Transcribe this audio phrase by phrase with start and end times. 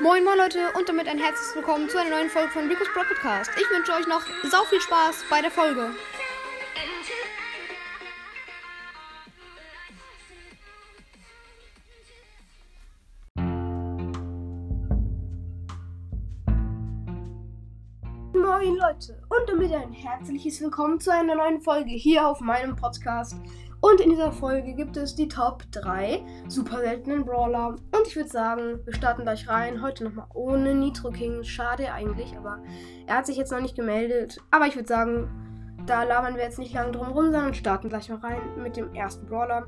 [0.00, 3.02] Moin moin Leute und damit ein herzliches Willkommen zu einer neuen Folge von Rico's Pro
[3.04, 3.50] Podcast.
[3.54, 5.94] Ich wünsche euch noch sau viel Spaß bei der Folge.
[18.32, 23.34] Moin Leute und damit ein herzliches Willkommen zu einer neuen Folge hier auf meinem Podcast.
[23.80, 27.70] Und in dieser Folge gibt es die Top 3 super seltenen Brawler.
[27.70, 29.82] Und ich würde sagen, wir starten gleich rein.
[29.82, 31.42] Heute nochmal ohne Nitro King.
[31.42, 32.62] Schade eigentlich, aber
[33.08, 34.38] er hat sich jetzt noch nicht gemeldet.
[34.52, 35.28] Aber ich würde sagen,
[35.86, 38.94] da labern wir jetzt nicht lange drum rum, sondern starten gleich mal rein mit dem
[38.94, 39.66] ersten Brawler.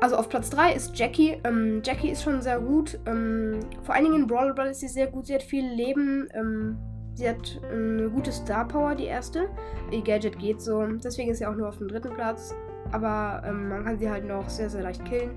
[0.00, 1.38] Also auf Platz 3 ist Jackie.
[1.44, 2.98] Ähm, Jackie ist schon sehr gut.
[3.04, 5.26] Ähm, vor allen Dingen in Brawl Ball ist sie sehr gut.
[5.26, 6.26] Sie hat viel Leben.
[6.32, 6.78] Ähm,
[7.18, 9.48] Sie hat eine gute Star Power, die erste.
[9.90, 10.86] Ihr Gadget geht so.
[10.86, 12.54] Deswegen ist sie auch nur auf dem dritten Platz.
[12.92, 15.32] Aber ähm, man kann sie halt noch sehr, sehr leicht killen.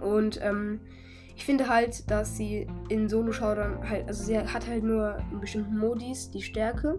[0.00, 0.80] Und ähm,
[1.34, 5.76] ich finde halt, dass sie in Solo-Showdown halt, also sie hat halt nur in bestimmten
[5.76, 6.98] Modis die Stärke.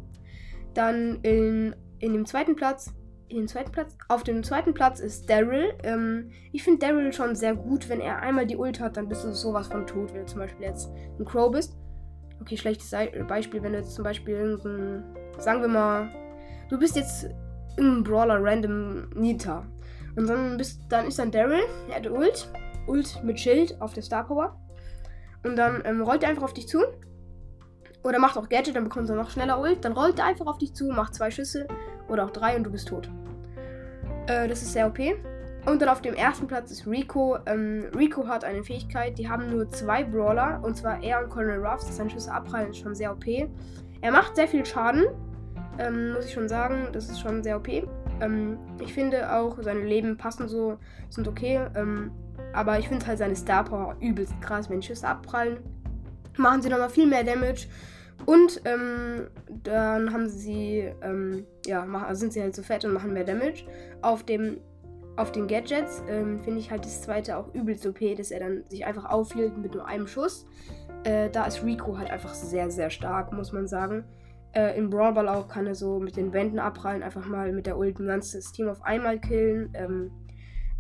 [0.75, 2.93] Dann in, in dem zweiten Platz,
[3.29, 5.73] in dem zweiten Platz, auf dem zweiten Platz ist Daryl.
[5.81, 7.89] Ähm, ich finde Daryl schon sehr gut.
[7.89, 10.37] Wenn er einmal die Ult hat, dann bist du sowas von tot, wenn du zum
[10.37, 11.75] Beispiel jetzt ein Crow bist.
[12.41, 12.91] Okay, schlechtes
[13.27, 15.03] Beispiel, wenn du jetzt zum Beispiel irgendein,
[15.37, 16.09] sagen wir mal,
[16.69, 17.27] du bist jetzt
[17.77, 19.65] irgendein Brawler random Nita.
[20.15, 22.51] Und dann, bist, dann ist dann Daryl, er hat Ult,
[22.87, 24.59] Ult mit Schild auf der Star Power.
[25.43, 26.79] Und dann ähm, rollt er einfach auf dich zu.
[28.03, 29.85] Oder macht auch Gadget, dann bekommt er noch schneller Ult.
[29.85, 31.67] Dann rollt er einfach auf dich zu, macht zwei Schüsse
[32.07, 33.09] oder auch drei und du bist tot.
[34.27, 34.99] Äh, das ist sehr OP.
[35.67, 37.37] Und dann auf dem ersten Platz ist Rico.
[37.45, 41.65] Ähm, Rico hat eine Fähigkeit, die haben nur zwei Brawler, und zwar er und Colonel
[41.65, 41.93] Ruffs.
[41.95, 43.25] Seine Schüsse abprallen ist schon sehr OP.
[43.99, 45.07] Er macht sehr viel Schaden,
[45.77, 46.87] ähm, muss ich schon sagen.
[46.93, 47.67] Das ist schon sehr OP.
[47.67, 50.77] Ähm, ich finde auch, seine Leben passen so,
[51.09, 51.59] sind okay.
[51.75, 52.11] Ähm,
[52.53, 55.57] aber ich finde halt seine Star Power übelst krass, wenn Schüsse abprallen.
[56.37, 57.67] Machen sie nochmal viel mehr Damage.
[58.25, 59.27] Und ähm,
[59.63, 63.65] dann haben sie, ähm, ja, machen, sind sie halt so fett und machen mehr Damage.
[64.01, 64.61] Auf dem
[65.17, 68.63] auf den Gadgets ähm, finde ich halt das zweite auch übelst OP, dass er dann
[68.69, 70.45] sich einfach aufhielt mit nur einem Schuss.
[71.03, 74.05] Äh, da ist Rico halt einfach sehr, sehr stark, muss man sagen.
[74.53, 77.65] Äh, Im Brawl Ball auch kann er so mit den Wänden abprallen, einfach mal mit
[77.65, 79.71] der Ult ein ganzes Team auf einmal killen.
[79.73, 80.11] Ähm,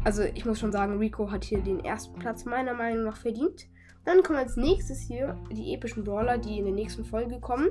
[0.03, 3.67] also ich muss schon sagen, Rico hat hier den ersten Platz meiner Meinung nach verdient.
[4.05, 7.69] Dann kommen als nächstes hier die epischen Brawler, die in der nächsten Folge kommen.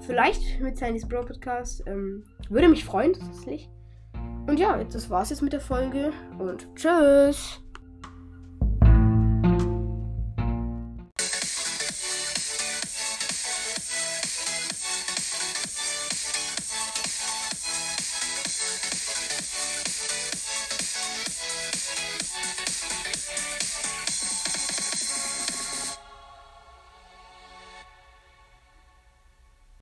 [0.00, 1.82] Vielleicht mit Chinese Brawl Podcast.
[1.86, 3.68] Ähm, würde mich freuen, tatsächlich.
[4.46, 7.60] Und ja, das war's jetzt mit der Folge und tschüss.